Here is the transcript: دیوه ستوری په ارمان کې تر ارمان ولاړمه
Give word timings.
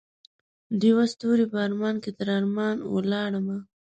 دیوه 0.81 1.03
ستوری 1.13 1.45
په 1.51 1.57
ارمان 1.67 1.95
کې 2.03 2.11
تر 2.19 2.27
ارمان 2.39 2.75
ولاړمه 2.93 3.57